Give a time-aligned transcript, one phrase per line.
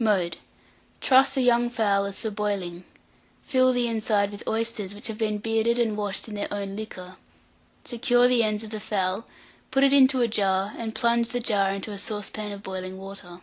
[0.00, 0.38] Mode.
[1.00, 2.82] Truss a young fowl as for boiling;
[3.44, 7.16] fill the inside with oysters which have been bearded and washed in their own liquor;
[7.84, 9.26] secure the ends of the fowl,
[9.70, 13.40] put it into a jar, and plunge the jar into a saucepan of boiling water.